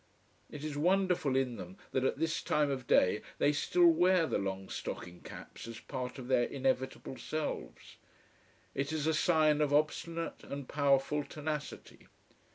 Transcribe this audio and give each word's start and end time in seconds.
It 0.49 0.63
is 0.63 0.75
wonderful 0.75 1.35
in 1.35 1.57
them 1.57 1.77
that 1.91 2.03
at 2.03 2.17
this 2.17 2.41
time 2.41 2.71
of 2.71 2.87
day 2.87 3.21
they 3.37 3.53
still 3.53 3.85
wear 3.85 4.25
the 4.25 4.39
long 4.39 4.67
stocking 4.67 5.21
caps 5.21 5.67
as 5.67 5.79
part 5.79 6.17
of 6.17 6.27
their 6.27 6.45
inevitable 6.45 7.17
selves. 7.17 7.97
It 8.73 8.91
is 8.91 9.05
a 9.05 9.13
sign 9.13 9.61
of 9.61 9.71
obstinate 9.71 10.43
and 10.43 10.67
powerful 10.67 11.23
tenacity. 11.23 12.07